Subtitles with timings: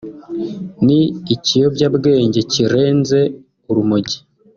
[0.85, 0.99] ni
[1.35, 3.19] ikiyobyabwenge kirenze
[3.69, 4.17] urumogi